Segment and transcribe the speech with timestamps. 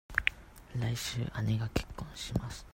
[0.75, 2.65] 来週、姉が結婚します。